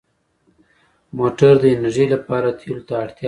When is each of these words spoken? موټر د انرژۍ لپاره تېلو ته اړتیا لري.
موټر 1.17 1.53
د 1.59 1.63
انرژۍ 1.75 2.05
لپاره 2.13 2.47
تېلو 2.59 2.83
ته 2.87 2.93
اړتیا 3.03 3.15
لري. 3.15 3.19